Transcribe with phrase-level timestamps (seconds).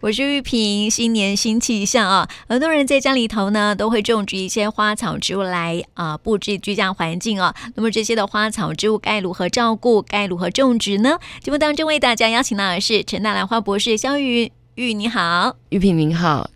[0.00, 0.90] 我是玉萍。
[0.90, 7.54] 新年新气象啊，很多人在家里头呢都会种植一些花草植物来啊布置居家环境啊。
[7.74, 10.02] 那么这些的花草植物该如何照顾？
[10.02, 11.18] 该如何种植呢？
[11.42, 16.50] 节目当中为大家邀请到的是陈大兰花博士肖玉玉，你好，玉萍您好。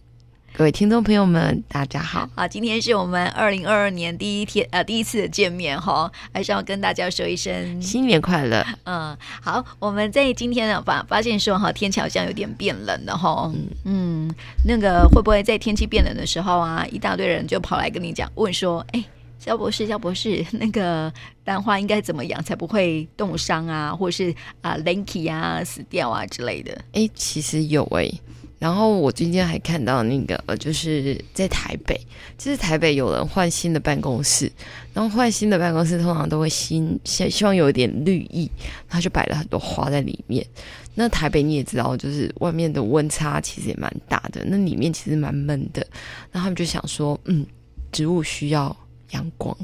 [0.57, 2.31] 各位听众朋友们，大家好！
[2.37, 8.65] 好，今天是我们二零二二年第一天呃第一次的见面哈，还是要跟大家说一声新年快乐。
[8.85, 19.05] 嗯，好，我们在今天呢发发现说哈天气好像有点变冷了哈，嗯嗯，那个会不会在天气变冷的时候啊，一大堆人就跑来跟你讲问说，哎，
[19.41, 21.13] 肖博士肖博士， 那个
[21.47, 26.81] 兰花应该怎么养才不会冻伤啊，或是啊 lanky 啊死掉啊之类的？
[26.93, 28.09] 哎，其实有哎。
[28.59, 32.01] 然后我今天还看到那个，就是在台北，
[32.39, 34.51] 就是台北有人换新的办公室，
[34.95, 38.51] 然后换新的办公室通常都会新希希望有一点绿意，
[38.89, 40.47] 他就摆了很多花在里面。
[40.95, 45.87] 那台北你也知道，就是外面的温差其实也蛮大的，那里面其实蛮闷的。
[46.33, 47.45] 那他们就想说，嗯，
[47.93, 48.75] 植物需要
[49.11, 49.55] 阳光，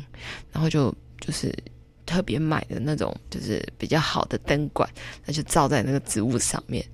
[0.53, 1.55] 然后就就是
[2.05, 4.87] 特别买的那种，就是比较好的灯管，
[5.25, 6.84] 那就照在那个植物上面。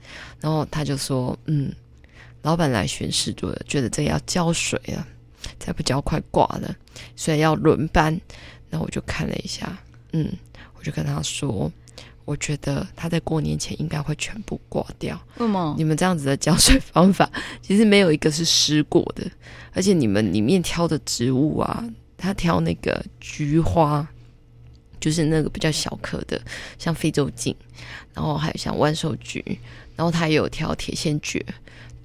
[0.41, 1.73] 然后他就说，嗯。
[2.47, 5.05] 老板来巡视，就觉得这个要浇水了，
[5.59, 6.73] 再不浇快挂了，
[7.17, 8.17] 所以要轮班。
[8.71, 9.77] 那我就看了一下，
[10.13, 10.33] 嗯，
[10.79, 11.69] 我就跟他说，
[12.25, 15.21] 我觉得他在过年前应该会全部挂掉。
[15.39, 15.75] 为什么？
[15.77, 17.29] 你们这样子的浇水方法，
[17.61, 19.29] 其实没有一个是湿过的，
[19.73, 21.85] 而且你们里面挑的植物啊，
[22.17, 24.07] 他挑那个菊花，
[25.01, 26.41] 就是那个比较小颗的，
[26.79, 27.53] 像非洲锦，
[28.15, 29.45] 然后还有像万寿菊，
[29.97, 31.45] 然后他也有挑铁线蕨。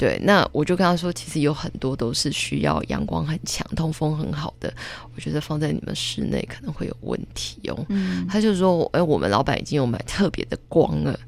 [0.01, 4.73] 对，那我就跟他说，其实有很多都是需要阳光很强、通风很好的，
[5.15, 7.85] 我觉得放在你们室内可能会有问题哦。
[7.89, 11.19] 嗯，他就说，哎，我们老板已经有买特别的光了。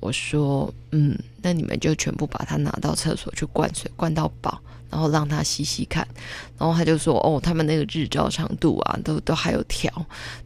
[0.00, 6.08] 我说，嗯，那你们就全部把它拿到厕所去灌水，灌到饱，然后让他吸吸看。
[6.56, 9.92] 然后他就说，哦，他们那个日照长度啊，都都还有调，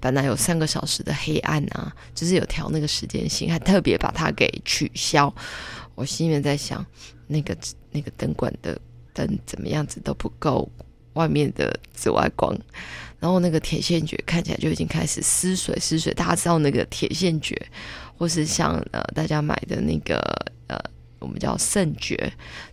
[0.00, 5.32] 本来有三个小时的黑暗啊，就是有调那个时间性，还特别把它给取消。
[5.94, 6.84] 我心里面在想。
[7.30, 7.56] 那个
[7.92, 8.76] 那个灯管的
[9.14, 10.68] 灯怎么样子都不够
[11.12, 12.52] 外面的紫外光，
[13.20, 16.12] 然后那个铁线蕨看起来就已经开始失水失水。
[16.14, 17.56] 大家知道那个铁线蕨，
[18.18, 20.18] 或是像呃大家买的那个
[20.66, 20.76] 呃
[21.20, 22.16] 我们叫肾蕨，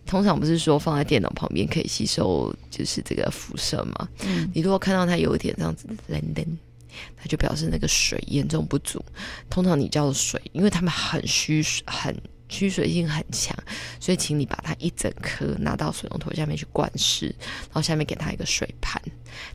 [0.04, 4.08] 通常不是说放在电脑旁边可以吸收就是这个辐射吗？
[4.24, 6.44] 嗯，你如果看到它有一点这样子蓝灯，
[7.16, 9.04] 它就表示那个水严重不足。
[9.48, 12.16] 通常你叫水，因为它们很虚很。
[12.48, 13.56] 吸水性很强，
[14.00, 19.00] 所以请你把它一整颗拿到水龙头下面去灌湿，然后下面给它一个水盘，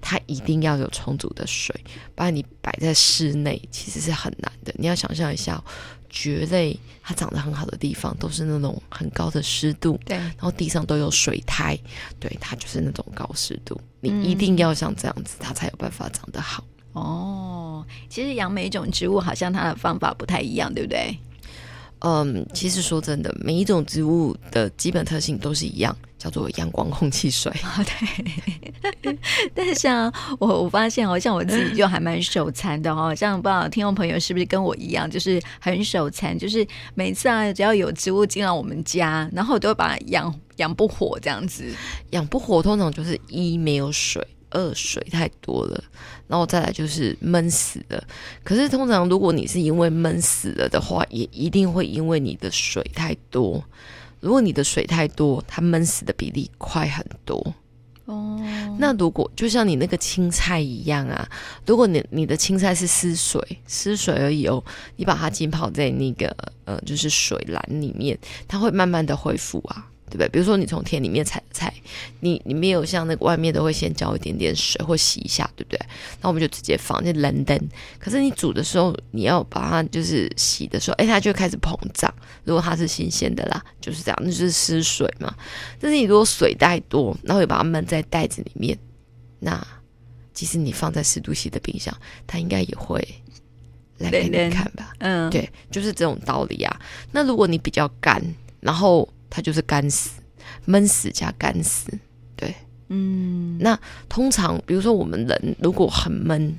[0.02, 1.76] 它一定要有充足的水，
[2.16, 4.74] 不然你摆在室内其实是很难的。
[4.78, 5.62] 你要想象一下，
[6.10, 11.78] 蕨类它长得很好的地方都是那种很高的湿度，对，然后地上都有水苔，
[12.20, 16.64] 对，它就是那种高湿度，你一定要像这样子，它才有办法长得好。
[16.94, 21.18] 哦，其实养每一种植物好像它的方法不太一样，对不对？
[22.04, 27.50] 嗯，其实说真的，每一种植物的基本特性都是一样，叫做阳光、空气、水。
[29.02, 29.18] 对，
[29.56, 33.16] 但是啊，我我发现哦像我自己就还蛮手残的哦。
[33.16, 41.64] 像不知道听众朋友是不是跟我一样，就是很手残，就是每次啊，只要有植物进到我们家，然后我都会把它养养不活这样子。
[42.10, 44.22] 养不活，通常就是一没有水。
[44.54, 45.84] 二水太多了，
[46.28, 48.02] 然后再来就是闷死了。
[48.44, 53.62] 可是通常如果你是因为闷死了的话，也一定会因为你的水太多。
[54.22, 57.54] 如果你的水太多，它闷死的比例快很多。
[58.06, 58.40] 哦，
[58.80, 61.28] 那如果就像你那个青菜一样啊，
[61.66, 64.64] 如果你你的青菜是湿水，湿水而已哦，
[64.98, 69.90] 你把它浸泡在那个呃就是水篮里面，它会慢慢的恢复啊。
[70.14, 70.30] 对不对？
[70.30, 71.74] 比如说你从田里面采的菜，
[72.20, 75.80] 你你没有像那个外面都会先浇一点点水或洗一下，对不对？
[76.22, 77.60] 那我们就直接放进冷灯。
[77.98, 82.14] 可是你煮的时候，你要把它就是洗的时候，哎，它就开始膨胀。
[82.44, 85.34] 如果它是新鲜的啦，就是这样，那就是湿水嘛。
[85.80, 88.78] 但是你如果水太多，然后又把它闷在袋子里面，
[89.40, 89.66] 那
[90.34, 91.96] 即使你放在湿度计的冰箱，
[92.28, 93.06] 它应该也会
[94.00, 94.94] 来给你看吧？
[95.00, 96.80] 嗯，对，就是这种道理啊。
[97.12, 98.22] 那如果你比较干，
[98.60, 100.22] 然后它就是干死、
[100.66, 101.90] 闷死加干死，
[102.36, 102.54] 对，
[102.90, 103.58] 嗯。
[103.60, 106.56] 那通常，比如说我们人如果很闷、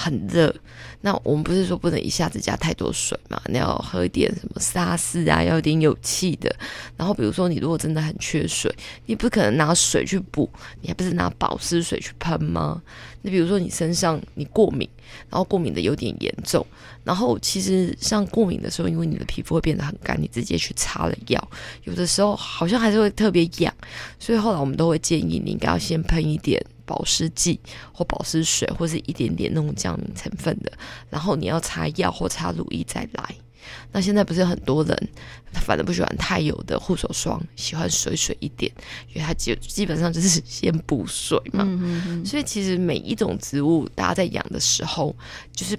[0.00, 0.54] 很热，
[1.02, 3.38] 那我们不是说不能一下子加太多水嘛？
[3.46, 6.50] 你要喝一点什么沙士啊，要有点有气的。
[6.96, 8.74] 然后比如说你如果真的很缺水，
[9.04, 10.48] 你不可能拿水去补，
[10.80, 12.80] 你还不是拿保湿水去喷吗？
[13.20, 14.88] 那比如说你身上你过敏，
[15.28, 16.66] 然后过敏的有点严重，
[17.04, 21.50] 然后其实像过敏的时候，因为你的皮肤会变得很干，你直接去擦了药，
[21.84, 23.74] 有的时候好像还是会特别痒，
[24.18, 27.60] 所以后来我们都会建议你应该要先喷一点保湿剂
[27.92, 30.72] 或保湿水，或是一点点那种降敏成分的，
[31.08, 33.34] 然后你要擦药或擦乳液再来。
[33.92, 35.08] 那现在不是很多人，
[35.52, 38.72] 他反正不喜欢太油的护手霜，喜欢水水一点，
[39.14, 41.62] 因为它基基本上就是 先补水嘛。
[41.62, 42.26] 嗯嗯嗯。
[42.26, 45.14] 所以其实每一种植物，大家在养的时候，
[45.54, 45.78] 就是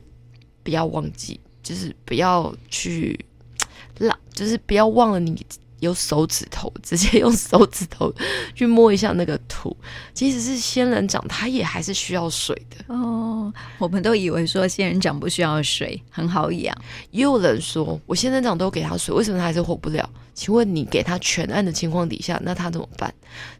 [0.63, 3.19] 不要忘记，就是不要去
[3.99, 5.45] 浪，就是不要忘了你。
[5.81, 8.13] 有手指头，直接用手指头
[8.55, 9.75] 去摸一下那个土，
[10.13, 13.51] 即使是仙人掌，它也还是需要水的哦。
[13.77, 16.75] 我们都以为说仙人掌不需要水，很好养。
[17.09, 20.09] 也有人说我仙人掌都给它水，为什么它还是活不了？
[20.33, 23.13] 请问你给它全暗的情况底下，那它怎么办？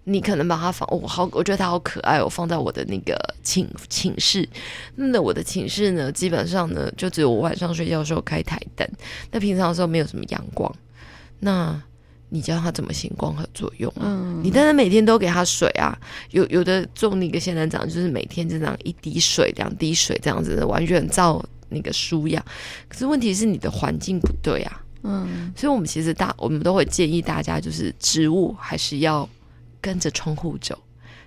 [0.04, 4.48] 你可能把它放，哦，好，我觉得它好可爱，我放在我的那个寝寝室。
[4.96, 8.88] 那我的寝室呢，基本上呢，就只有我晚上睡觉的时候开台灯，
[9.32, 10.74] 那平常的时候没有什么阳光，
[11.40, 11.82] 那。
[12.34, 14.04] 你教他怎么行光合作用啊？
[14.04, 16.00] 嗯、你当然每天都给他水啊。
[16.30, 22.42] 有有的种那个仙人掌，就是每天就这样一滴水、两滴水这样子的，完全照那个书养。
[22.88, 24.82] 可是问题是你的环境不对啊。
[25.04, 29.28] 嗯，所以我们其实大我们都会建议大家，就是植物还是要
[29.82, 30.82] 跟着窗户走，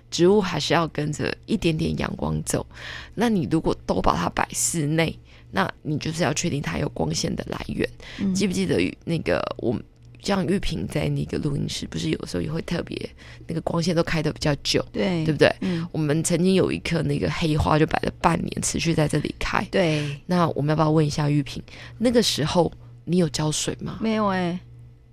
[0.09, 2.65] 植物还是要跟着一点点阳光走。
[3.13, 5.15] 那你如果都把它摆室内，
[5.51, 7.87] 那你就是要确定它有光线的来源。
[8.19, 9.83] 嗯、记不记得那个我们？
[10.25, 13.09] 像玉萍在那个录音室，不是有的时候也会特别
[13.47, 15.55] 那个光线都开的比较久，对对不对？
[15.61, 19.63] 嗯，我们曾经有一棵那个黑花就摆了半年，持续在这里开。
[19.69, 21.61] 对，那我们要不要问一下玉萍？
[21.99, 22.71] 那个时候
[23.03, 23.99] 你有浇水吗？
[24.01, 24.59] 没有哎、欸，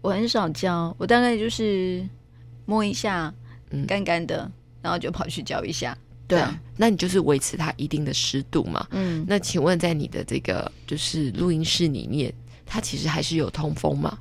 [0.01, 2.03] 我很少浇，我大概就是
[2.65, 3.33] 摸一下，
[3.71, 4.51] 嗯，干干的，
[4.81, 5.97] 然后就跑去浇一下。
[6.27, 8.87] 对啊，那你就是维持它一定的湿度嘛。
[8.93, 12.33] 嗯，那请问在你的这个就是录音室里面，
[12.65, 14.19] 它其实还是有通风吗？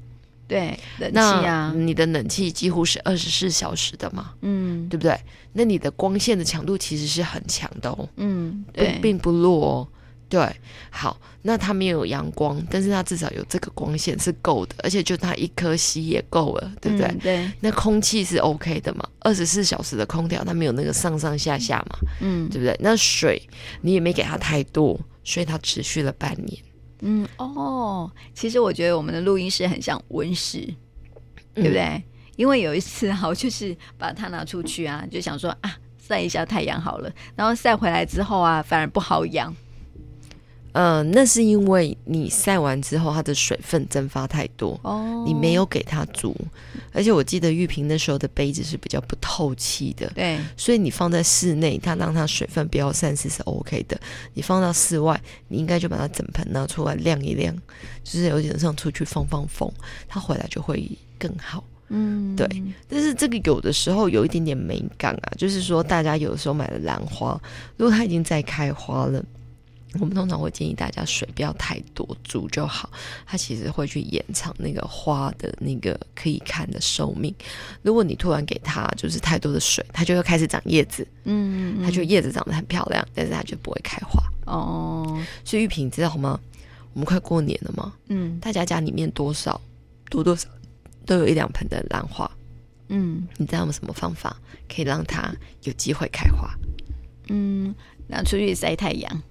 [0.51, 5.17] 对，冷气啊，你的冷气几乎是二十四小时的嘛，嗯，对不对？
[5.53, 9.87] 那你的光线的强度其实是很强的哦，嗯，对，并不弱哦。
[10.27, 10.49] 对，
[10.89, 17.07] 好，那它没有阳光，但是它至少有这个光线是够的，而且就它一颗吸也够了，对不对？
[17.07, 19.07] 嗯、对，那空气是 OK 的嘛？
[19.19, 22.73] 二十四小时的空调，它没有那个上上下下嘛，嗯，对不对？
[22.81, 23.41] 那水
[23.81, 26.57] 你也没给它太多，所以它持续了半年。
[27.01, 30.59] 嗯哦，其实我觉得我们的录音室很像温室，
[31.53, 31.81] 对不对？
[31.81, 32.03] 嗯、
[32.35, 37.11] 因为有一次哈，我就是把它拿出去啊，就想说啊，晒一下太阳好了。
[37.35, 39.53] 然后晒回来之后啊，反而不好养。
[40.73, 46.35] 嗯、呃，那是因为你晒完之后，它的水分蒸发太多，哦，你没有给它足。
[46.93, 53.99] 而且我记得玉萍那时候的杯子是比较不透气的，对，所以你放在室内，它让它水分不要散失是 OK 的。
[54.33, 57.55] 你放到室外，你应该就把它整盆拿出来晾一晾，
[58.03, 59.71] 就是有点像出去放放风，
[60.07, 61.63] 它回来就会更好。
[61.89, 62.47] 嗯，对。
[62.87, 67.39] 但是这个有的时候有一点点美感啊，就是说大家有的时候买了兰花，
[67.77, 69.23] 如果它已经在开花了。
[69.99, 72.89] 我们通常会建议大家水不要太多，足就好。
[73.25, 77.33] 它其实会去延长那个花的那个可以看的寿命。
[77.81, 81.05] 如果你突然给它就是太多的水，它就会开始长叶子。
[81.25, 84.23] 嗯，嗯，它就叶子长得很漂亮，但是它就不会开花。
[84.45, 86.39] 哦，所以玉萍，你知道吗？
[86.93, 87.93] 我们快过年了嘛。
[88.07, 89.59] 嗯，大家家里面多少
[90.09, 90.47] 多多少
[91.05, 92.29] 都有一两盆的兰花。
[92.87, 94.35] 嗯，你知道有什么方法
[94.73, 95.33] 可以让它
[95.63, 96.49] 有机会开花？
[97.27, 97.75] 嗯，
[98.07, 99.23] 拿出去晒太阳。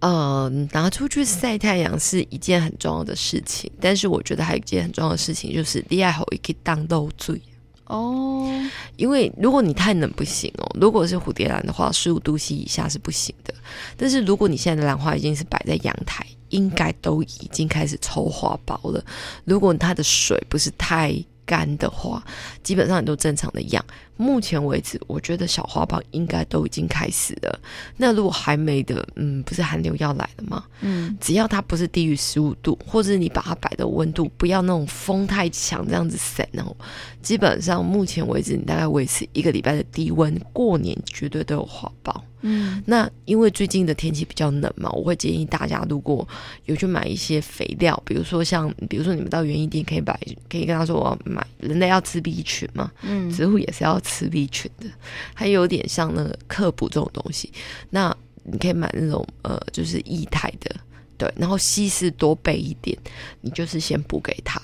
[0.00, 7.40] 呃，拿出去晒太阳是一件很重要的事情，但是我觉得还有一件很重要的事情，就是厉害后也可以当漏嘴
[7.84, 8.50] 哦。
[8.96, 13.52] 因为如果你太冷不行哦，如果是蝴蝶兰的话，十五度 C 以下是不行的。
[13.96, 19.04] 但是如果你现在的兰花已经是摆在阳台，应该都已经开始抽花苞了。
[19.44, 21.14] 如果它的水不是太
[21.44, 22.24] 干的话，
[22.62, 23.84] 基本上你都正常的养。
[24.20, 27.58] 目前为止，我觉得小花苞应该都已经开始了。
[27.96, 30.62] 那如果还没的，嗯，不是寒流要来了吗？
[30.82, 36.76] 嗯，只要它不是低于十五度，或者你把它摆的温度不要那种风太强这样子散，然后
[37.22, 42.14] 基本上目前为止，你大概维持一个礼拜的低温，过年绝对都有花苞。
[42.42, 46.26] 嗯，那因为最近的天气比较冷嘛，我会建议大家如果
[46.64, 54.86] 有去买一些肥料，比如说像，比如说你们到园艺店可以买，可以跟他说我要买，人类要吃 B 群嘛，嗯，植物也是要吃 B 群的，
[55.34, 57.52] 还有点像那个刻补这种东西。
[57.90, 60.74] 那你可以买那种呃，就是液态的，
[61.16, 62.98] 对，然后稀释多备一点，
[63.42, 64.60] 你就是先补给他，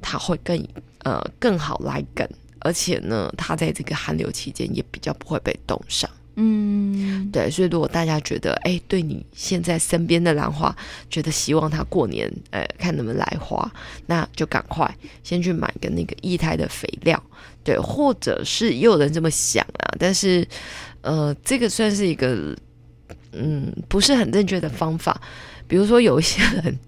[0.00, 0.66] 他会更
[1.04, 2.28] 呃更好来梗，
[2.60, 6.10] 而且呢，他在这个寒流期间也比较不会被冻伤。
[6.36, 10.74] 嗯，对，所以如果大家觉得哎，对你现在身边的兰花，
[11.10, 13.70] 觉得希望它过年，呃，看能不能来花，
[14.06, 17.22] 那就赶快先去买个那个液态的肥料，
[17.62, 20.46] 对，或者是也有人这么想啊，但是，
[21.02, 22.56] 呃，这个算是一个，
[23.32, 25.20] 嗯，不是很正确的方法。
[25.68, 26.78] 比如说有一些人，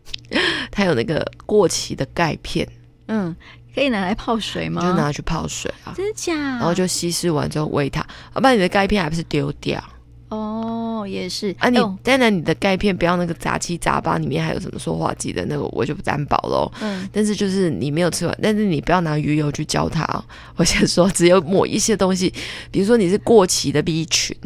[0.70, 2.66] 他有那个过期的钙片，
[3.08, 3.36] 嗯。
[3.74, 4.80] 可以拿来泡水吗？
[4.80, 6.34] 就拿去泡水啊，真的假？
[6.34, 9.82] 然后就稀释完之后喂它，要不然你的钙片还不是丢掉？
[10.30, 11.78] 哦，也是啊你。
[11.78, 16.70] 你当然你的钙片不要那个杂七杂八，里面还有什么塑化剂的那个，我就不担保喽。
[16.80, 20.24] 嗯，但是就是你没有吃完，但是你不要拿鱼油去浇它哦。
[20.56, 22.32] 我先说，只有抹一些东西，
[22.70, 24.36] 比如说你是过期的 B 群、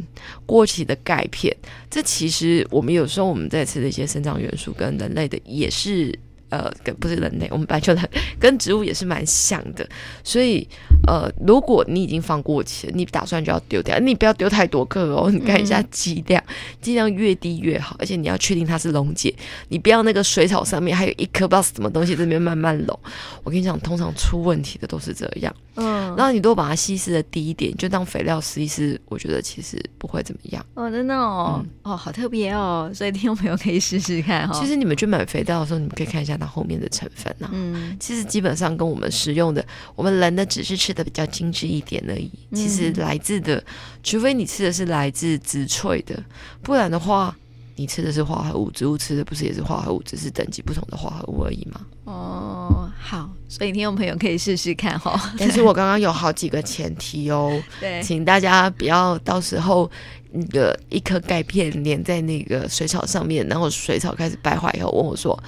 [0.44, 1.56] 过期的钙片，
[1.88, 6.18] 这其实我们有时候我们在吃的一些生长元素跟人类的也是。
[6.50, 9.86] 呃，跟不是人类，我们本来就很跟植物也是蛮像的，
[10.24, 10.66] 所以
[11.06, 16.42] 呃，如果你已经放过期了，你打算就要丢掉，你不要丢太多个哦，你看一下剂量，
[16.80, 19.34] 剂量越低越好，而且你要确定它是溶解，
[19.68, 22.98] 你不要那个水草上面还有一颗不知道什么东西在这边慢慢溶，
[23.44, 25.54] 我跟你讲，通常出问题的都是这样。
[25.80, 30.64] 嗯，然后你都把它稀释的低一点，就当肥料施一施，我觉得其实不会怎么样。
[30.74, 34.60] 哦，真的哦，嗯、哦，好特别哦，所以听众朋友可以试试看哈、哦。
[34.60, 37.50] 其实你们去买肥料的时候，你们可以看一下它后面的成分呐、啊。
[37.52, 39.64] 嗯，其实基本上跟我们食用的，
[39.94, 42.30] 我们人的只是吃的比较精致一点而已。
[42.54, 43.62] 其实来自的，
[44.02, 46.22] 除非你吃的是来自植萃的，
[46.62, 47.36] 不然的话。
[47.80, 51.80] 你吃的是化合物，植物吃的不是也是化合物，只是等级不同的化合物而已吗？
[52.06, 55.20] 哦，好，所以听众朋友可以试试看哈、哦。
[55.38, 59.88] 但是我刚刚有好几个前提哦， 对，请大家不要到时候
[60.32, 65.40] 那个一颗钙片粘在那个水草上面，然后水草开始败坏以后问我说：“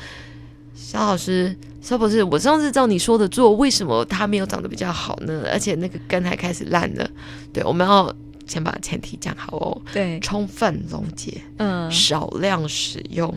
[0.82, 5.44] 萧老师，肖博士，我上次照你说的做，为什么它没有长得比较好呢？
[5.52, 7.08] 而且那个根还开始烂了。”
[7.52, 8.12] 对，我们要。
[8.46, 13.32] 先把前提讲好哦，对，充分溶解，嗯，少量使用，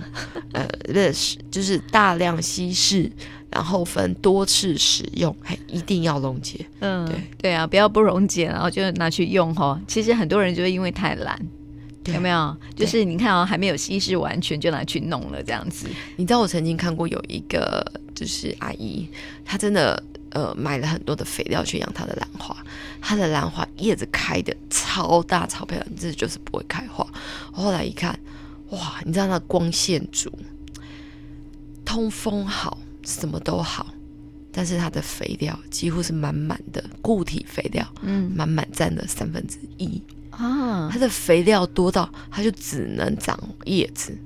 [0.53, 3.11] 呃，不是，就是大量稀释，
[3.51, 9.79] 然后分多次使用，还一定要溶解，嗯，对，对啊，不要不溶解，然后就拿去用哈。
[9.87, 11.39] 其实很多人就是因为太懒，
[12.05, 12.57] 有没有？
[12.75, 15.87] 就是你看哦，还没有稀释完全就拿去弄了这样子。
[16.17, 19.07] 你知道我曾经看过有一个就是阿姨，
[19.45, 20.03] 她真的。
[20.33, 22.57] 呃，买了很多的肥料去养她的兰花，
[22.99, 27.07] 她的兰花叶子开的超大超漂亮，这就是不会开花。
[27.51, 28.19] 后来一看，
[28.71, 30.31] 哇，你知道那光线足，
[31.85, 33.93] 通风好，什么都好，
[34.51, 40.01] 但是它的肥料几乎是满满的固体肥料，嗯，满满占了三分之一
[40.37, 40.89] 啊。
[40.91, 44.17] 它的肥料多到它就只能长叶子，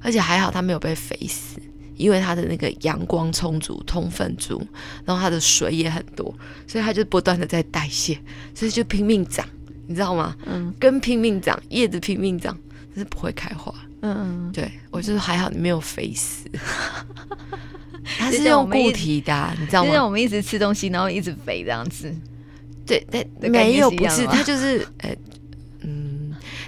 [0.00, 1.60] 而且还好它没有被肥死。
[1.96, 4.66] 因为它的那个阳光充足、通分足，
[5.04, 6.34] 然后它的水也很多，
[6.66, 8.18] 所以它就不断的在代谢，
[8.54, 9.46] 所以就拼命长，
[9.86, 10.34] 你知道吗？
[10.46, 12.56] 嗯，根拼命长，叶子拼命长，
[12.94, 13.70] 但是不会开花。
[14.00, 16.48] 嗯嗯，对，我就是还好你没有肥死，
[18.18, 19.90] 它是用固体的、啊，你知道吗？
[19.90, 22.10] 就是我们一直吃东西，然后一直肥这样子。
[22.86, 25.16] 对，但没有，不是，它就是，呃，嗯，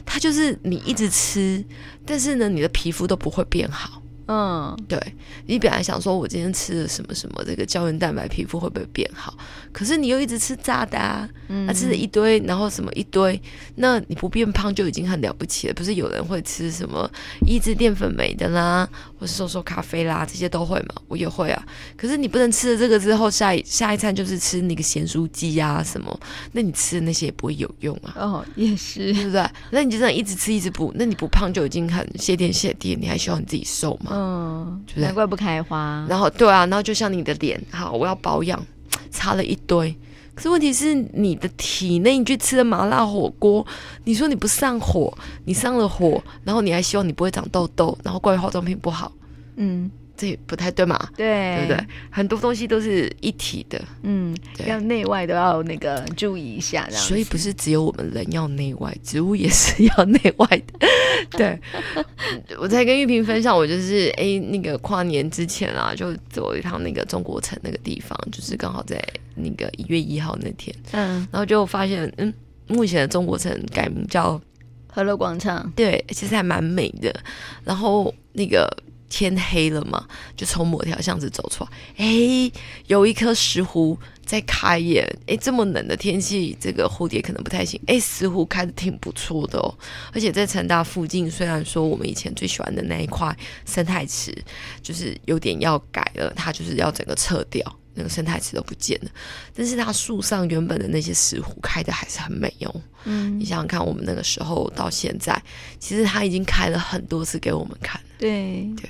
[0.04, 1.64] 它就是你一直吃，
[2.04, 4.01] 但是呢，你的皮肤都不会变好。
[4.29, 4.99] 嗯，对，
[5.47, 9.37] 你本来想说，我今天吃了什么什么，这个胶原蛋白皮肤会不会变好？
[9.73, 13.41] 可是你又一直吃炸的啊，嗯、啊吃了一堆，然后什么一堆，
[13.76, 15.75] 那你不变胖就已经很了不起了。
[15.75, 17.11] 不是有人会吃什么
[17.47, 18.88] 抑制淀粉酶的啦，
[19.19, 20.95] 或是瘦瘦咖啡啦，这些都会嘛？
[21.09, 21.67] 我也会啊。
[21.97, 26.21] 可是你不能吃了这个之后，下一下一餐就是吃那个咸酥鸡啊什么，
[26.52, 28.14] 那你吃的那些也不会有用啊。
[28.17, 29.45] 哦，也是，对不对？
[29.71, 34.12] 那你就这样一直吃一直补，那你不胖就已经很谢天谢地，你还希望你自己瘦吗？
[34.12, 36.04] 嗯，难怪不开花。
[36.09, 38.62] 然后对啊，然后就像你的脸，好，我要保养，
[39.11, 39.97] 擦了一堆。
[40.35, 43.66] 可是问题是，你的体内你去吃了麻辣火锅，
[44.04, 45.12] 你说你不上火，
[45.45, 49.11] 你上了火，然后你还希望你不会长痘痘，然后怪化妆品不好，
[49.57, 49.90] 嗯。
[50.23, 51.87] 这也不太对嘛，对，对不对？
[52.09, 54.33] 很多东西都是一体的，嗯，
[54.69, 56.88] 要内外都要那个注意一下。
[56.91, 60.87] 所以不是只有我们人要内外，植物也是要内外的。
[61.37, 61.61] 对，
[62.57, 69.02] 我在跟玉萍分享，我就是哎，那个跨年之前啊，就走一趟那个中国城那个地方，就是刚好在
[69.35, 72.33] 那个一月一号那天，嗯，然后就发现，嗯，
[72.69, 74.41] 目前的中国城改名叫
[74.87, 77.12] 和乐广场，对，其实还蛮美的。
[77.64, 78.73] 然后那个。
[79.12, 82.50] 天黑了嘛，就从某条巷子走出来，哎，
[82.87, 89.69] 有一颗石斛在开耶，哎，这么冷的天气，这个蝴蝶可能不太行，哎，石斛开的挺不错的哦，
[90.14, 94.35] 而且在成大附近，虽然说我们以前最喜欢的那一块生态池，
[94.81, 97.62] 就是有点要改了，它就是要整个撤掉。
[97.95, 99.11] 那个生态池都不见了，
[99.54, 102.81] 但是它树上原本的那些石斛开的还是很美哦。
[103.04, 105.38] 嗯，你想想看，我们那个时候到现在，
[105.78, 108.00] 其实它已经开了很多次给我们看。
[108.16, 108.66] 对。
[108.78, 108.88] 对，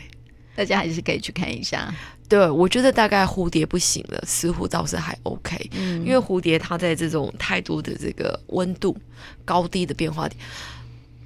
[0.54, 1.94] 大家还是可以去看一下。
[2.28, 5.70] 对，我觉得大概蝴蝶不行了，石斛倒是还 OK。
[5.72, 8.96] 嗯，因为蝴蝶它在这种太多的这个温度
[9.44, 10.38] 高低的变化点。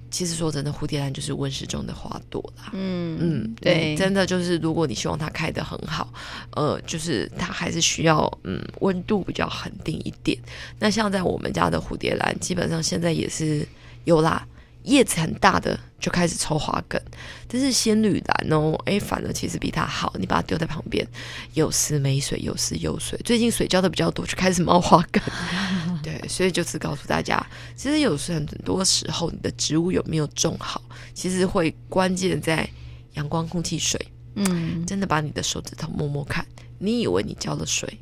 [0.08, 2.70] 其实说真的，蝴蝶兰就是温室中的花朵啦。
[2.72, 6.12] 嗯嗯，对，真的就是，如果你希望它开得很好，
[6.52, 10.38] 呃，就是它还是需要嗯温度比较恒定一点。
[10.78, 13.66] 那像在我们家的蝴蝶兰，基本上现在也是
[14.04, 14.46] 有啦。
[14.86, 17.00] 叶子很大的就开始抽花梗，
[17.48, 20.14] 但是仙女兰哦，哎，反而其实比它好。
[20.18, 21.06] 你把它丢在旁边，
[21.54, 23.18] 有时没水，有时有水。
[23.24, 25.22] 最近水浇的比较多，就开始冒花梗。
[26.04, 30.80] 对，所以就是告诉大家，其实有时很多时候，你的植物有没有种好，
[31.12, 32.68] 其实会关键在
[33.14, 34.00] 阳光、空气、水。
[34.36, 36.46] 嗯，真的把你的手指头摸摸看，
[36.78, 37.98] 你以为你浇了水，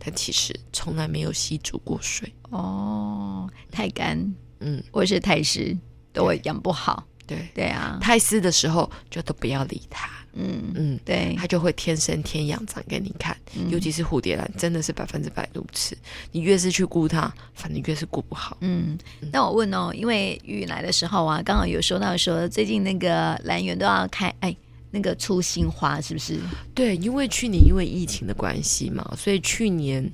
[0.00, 2.34] 但其实从来没有吸足过水。
[2.50, 5.78] 哦，太干，嗯，或是太湿。
[6.14, 13.36] 都会养不好，对对啊，太湿的时候就都不要理它，嗯嗯，对，它就会天生天养长给你看。
[13.54, 15.98] 嗯、尤其是蝴蝶兰，真的是百分之百如此。
[16.32, 18.56] 你越是去顾它，反正越是顾不好。
[18.60, 18.96] 嗯，
[19.32, 24.56] 那我问哦，因为雨来的时候啊，刚好有说到说最近那个兰园都要开，哎，
[24.90, 26.38] 那个出新花是不是？
[26.74, 30.10] 对，因为去年因为疫情的关系嘛，所以去年。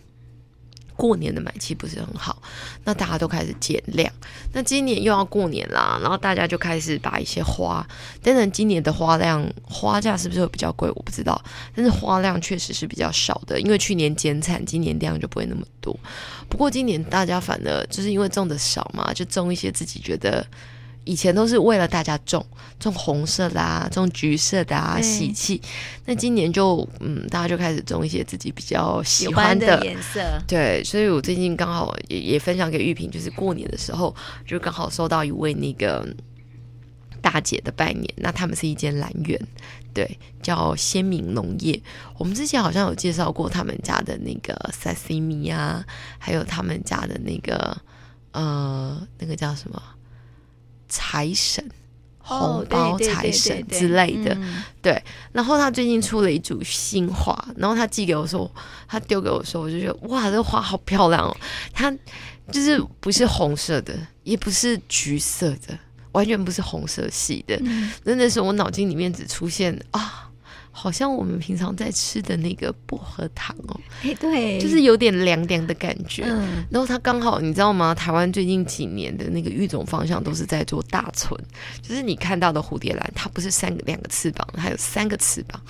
[1.01, 2.43] 过年的买气不是很好，
[2.85, 4.13] 那大家都开始减量。
[4.53, 7.87] 那今年又要过年啦，然后大家就开始把一些花，
[8.23, 11.43] 当然今年的花量花价是不是会比较贵，我不知道。
[11.75, 15.99] 但是花量确实是比较少的，因为去年减产，今年量就不会那么多。
[16.51, 20.47] 不过今年大家反而就是因为种的少嘛，就种一些自己觉得。
[21.05, 22.45] 以前都是为了大家种
[22.79, 25.61] 种红色的啊，种橘色的啊，喜气。
[26.05, 30.21] 那今年就嗯，大家就开始种一些自己比较喜欢的颜色。
[30.47, 34.15] 对，所以我最近刚好也也分享给玉萍，就是过年的时候，
[34.47, 36.07] 就刚好收到一位那个
[37.21, 38.07] 大姐的拜年。
[38.17, 39.41] 那他们是一间兰园，
[39.95, 41.81] 对，叫鲜明农业。
[42.19, 45.85] 我们之前好像有介绍过他们家的那个萨西米啊，
[46.19, 47.77] 还有他们家的那个
[48.33, 49.83] 呃，那个叫什么？
[50.91, 51.65] 财神、
[52.19, 54.37] 红包财神之类的，
[54.83, 55.03] 对。
[55.33, 58.51] 然后他最近出了一组新画，然后他寄给我说，
[58.87, 61.35] 他丢给我说，我就觉得哇，这花好漂亮哦！
[61.73, 61.91] 它
[62.53, 65.79] 就是不是红色的，也不是橘色的，
[66.13, 70.30] 完全不是红色系的，嗯、真的是我脑筋里面只出现啊。
[70.71, 76.25] 好像我们平常在吃的那个薄荷糖哦，哎，对，就是有点凉凉的感觉。
[76.27, 77.95] 嗯，然后它刚好，你知道吗？
[77.95, 81.39] 台湾最近几年的那个育种方向都是在做大存，
[81.83, 85.61] 就是你看到的蝴蝶兰，它不是三个两个翅膀，它有三个翅膀，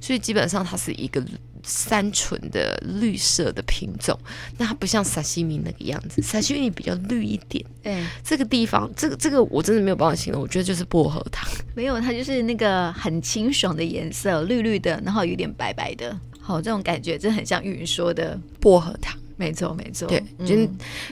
[0.00, 1.24] 所以基本上它是一个。
[1.62, 4.18] 三纯的绿色的品种，
[4.56, 7.62] 那它不像沙西米那个样子，沙西米比较绿一点。
[7.82, 11.46] 嗯，这个地方，这个这个我真的没有办法形容，我觉得就是薄荷糖。
[11.74, 19.18] 没有，它就是那个很清爽的颜色，绿绿的，然后有点白白的，好，这种感觉真的很像玉云说的薄荷糖。
[19.36, 20.06] 没错，没错。
[20.06, 20.68] 对，就、是、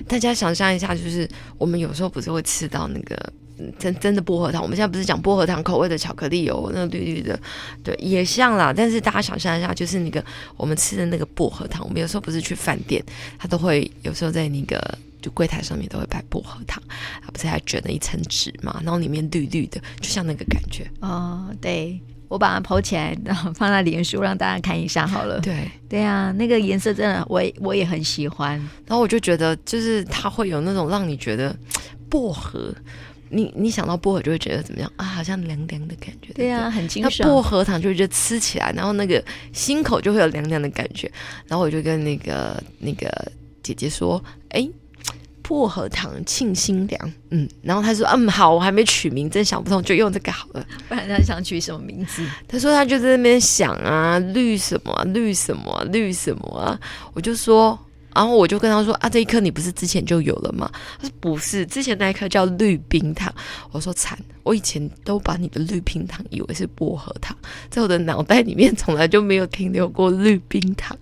[0.06, 3.32] 大家想象一下，就是我们有时候不是会吃到那个。
[3.78, 7.38] 真真的薄荷糖，我们现在不是讲薄荷糖口味的巧克力哦，那个绿绿的，
[7.82, 8.72] 对，也像啦。
[8.76, 10.24] 但是大家想象一下，就是那个
[10.56, 13.04] 我们吃的那个薄荷糖，我们有时候不是去饭店，
[13.38, 14.78] 它都会有时候在那个
[15.20, 16.82] 就柜台上面都会摆薄荷糖，
[17.22, 20.88] 它不是还卷了一层纸嘛，然后里面绿绿的，就像那个感觉。
[21.00, 25.40] 哦，对，我把它剖起来，然后放在脸书让大家看一下好了。
[25.40, 28.56] 对，对啊，那个颜色真的我也我也很喜欢。
[28.86, 31.56] 然后我就觉得，就是它会有那种让你觉得
[32.08, 32.72] 薄荷。
[33.30, 35.04] 你你想到薄荷就会觉得怎么样啊？
[35.04, 36.32] 好像凉凉的感觉。
[36.32, 37.28] 对啊，很清爽。
[37.28, 41.10] 薄荷糖就会觉得吃起来，然后那个心口就会有凉凉的感觉。
[41.46, 43.10] 然后我就跟那个那个
[43.62, 44.68] 姐姐说：“哎，
[45.42, 52.24] 薄荷糖沁心凉。”嗯，然后她说：“嗯，好，我还没取名，真想不通，就用这个好了。”不然她想取什么名字？
[52.46, 56.80] 她说她就在那边想啊，绿什么，绿什么，绿什么啊？
[57.12, 57.78] 我就说。
[58.18, 60.68] 然后我就跟他说啊，这一颗你不是之前就有了吗？
[61.00, 63.33] 他说不是，之前那一颗叫绿冰糖。
[63.70, 67.37] 我说惨，我以前都把你的绿冰糖以为是薄荷糖，
[67.70, 70.98] 在我的脑袋里面从来就没有停留过绿冰糖，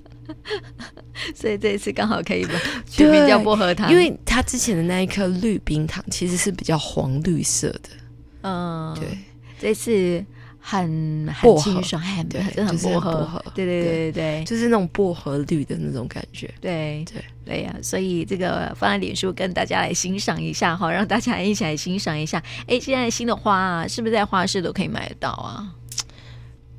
[1.34, 2.60] 所以这一次刚好可以吧？
[2.86, 7.88] 取名叫薄荷糖，因为他之前的那一颗绿冰糖其实是比较黄绿色的。
[8.42, 9.18] 嗯，对，
[9.58, 10.22] 这次。
[10.68, 22.42] 很很清爽，很对，真的很薄荷，薄荷，对对对对对，就是那种薄荷绿的那种感觉，对对对呀，所以这个放在脸书跟大家来欣赏一下哈，让大家一起来欣赏一下。
[22.66, 25.72] 哎，现在新的花啊，是不是在花市都可以买得到啊？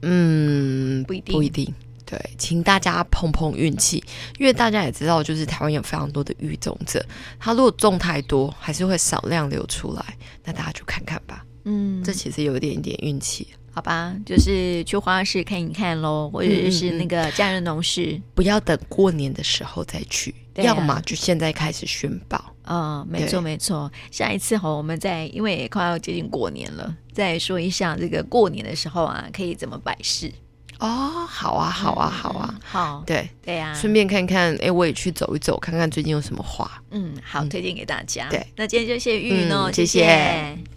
[0.02, 1.74] 嗯，不一定，不一定。
[2.06, 4.04] 对，请大家碰碰运气，
[4.38, 7.02] 因为大家也知道，就是台湾有非常多的育种者，
[7.40, 10.04] 他如果种太多，还是会少量流出来，
[10.44, 11.46] 那大家就看看吧。
[11.64, 14.12] 嗯，这其实有一点一点运气，好吧？
[14.26, 22.44] 就是去花市看一看喽，或者是那个家人农事，嗯嗯，不要等过年的时候再去，啊、要么就现在开始寻宝。
[22.64, 23.92] 嗯，没错没错。
[24.10, 30.34] 下一次哈，我们再因为快要接近过年了，再说一下这个过年的时候啊，可以怎么摆饰。
[30.80, 36.68] 哦，好啊，好啊，好啊，嗯、好，对对呀、啊，顺便看看，哎，我也去走一走，看看最近有什么花。
[36.90, 38.28] 嗯，好，推荐给大家。
[38.32, 40.00] 对，那今天就谢谢玉玉喽，谢谢。
[40.00, 40.77] 谢谢。